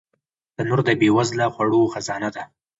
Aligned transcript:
تنور 0.55 0.79
د 0.87 0.89
بې 0.99 1.09
وزله 1.17 1.45
خوړو 1.53 1.91
خزانه 1.93 2.29
ده 2.35 2.43